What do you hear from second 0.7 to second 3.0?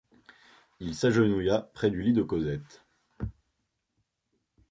Il s’agenouilla près du lit de Cosette.